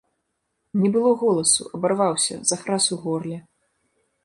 Не 0.83 0.89
было 0.95 1.11
голасу, 1.23 1.61
абарваўся, 1.79 2.41
захрас 2.53 2.83
у 2.97 3.01
горле. 3.05 3.37